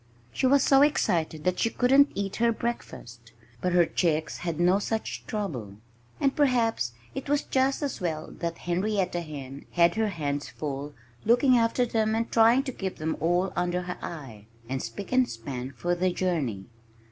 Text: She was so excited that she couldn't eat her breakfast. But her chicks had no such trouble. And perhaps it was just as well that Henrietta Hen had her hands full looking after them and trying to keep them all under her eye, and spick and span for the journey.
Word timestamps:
She 0.33 0.47
was 0.47 0.63
so 0.63 0.81
excited 0.81 1.43
that 1.43 1.59
she 1.59 1.69
couldn't 1.69 2.11
eat 2.15 2.37
her 2.37 2.51
breakfast. 2.51 3.33
But 3.61 3.73
her 3.73 3.85
chicks 3.85 4.37
had 4.39 4.59
no 4.59 4.79
such 4.79 5.27
trouble. 5.27 5.75
And 6.19 6.35
perhaps 6.35 6.93
it 7.13 7.29
was 7.29 7.43
just 7.43 7.83
as 7.83 8.01
well 8.01 8.31
that 8.39 8.57
Henrietta 8.57 9.21
Hen 9.21 9.65
had 9.73 9.93
her 9.93 10.07
hands 10.09 10.49
full 10.49 10.95
looking 11.23 11.55
after 11.55 11.85
them 11.85 12.15
and 12.15 12.31
trying 12.31 12.63
to 12.63 12.71
keep 12.71 12.95
them 12.95 13.15
all 13.19 13.53
under 13.55 13.83
her 13.83 13.99
eye, 14.01 14.47
and 14.67 14.81
spick 14.81 15.11
and 15.11 15.29
span 15.29 15.71
for 15.71 15.93
the 15.93 16.11
journey. 16.11 16.65